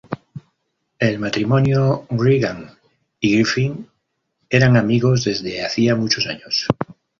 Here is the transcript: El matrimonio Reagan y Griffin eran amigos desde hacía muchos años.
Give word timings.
El 0.97 1.19
matrimonio 1.19 2.07
Reagan 2.09 2.71
y 3.19 3.35
Griffin 3.35 3.87
eran 4.49 4.75
amigos 4.75 5.25
desde 5.25 5.63
hacía 5.63 5.95
muchos 5.95 6.25
años. 6.25 6.65